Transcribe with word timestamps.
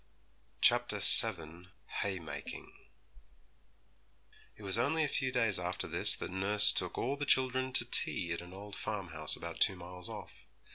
CHAPTER 0.61 0.97
VII 0.97 1.67
Haymaking 2.01 2.73
It 4.57 4.63
was 4.63 4.79
only 4.79 5.03
a 5.03 5.07
few 5.07 5.31
days 5.31 5.59
after 5.59 5.85
this 5.87 6.15
that 6.15 6.31
nurse 6.31 6.71
took 6.71 6.97
all 6.97 7.17
the 7.17 7.25
children 7.27 7.71
to 7.73 7.85
tea 7.85 8.31
at 8.31 8.41
an 8.41 8.51
old 8.51 8.75
farmhouse 8.75 9.35
about 9.35 9.59
two 9.59 9.75
miles 9.75 10.09
off. 10.09 10.47